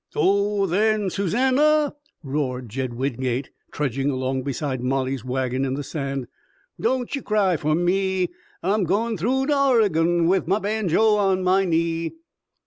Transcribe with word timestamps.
"Oh, 0.15 0.65
then, 0.65 1.11
Susannah!" 1.11 1.93
roared 2.23 2.69
Jed 2.69 2.95
Wingate, 2.95 3.51
trudging 3.71 4.09
along 4.09 4.41
beside 4.41 4.81
Molly's 4.81 5.23
wagon 5.23 5.63
in 5.63 5.75
the 5.75 5.83
sand. 5.83 6.25
"Don't 6.79 7.13
you 7.13 7.21
cry 7.21 7.55
fer 7.55 7.75
me 7.75 8.29
I'm 8.63 8.85
going 8.85 9.15
through 9.19 9.45
to 9.45 9.55
Oregon, 9.55 10.25
with 10.25 10.47
my 10.47 10.57
banjo 10.57 11.17
on 11.17 11.43
my 11.43 11.65
knee!" 11.65 12.13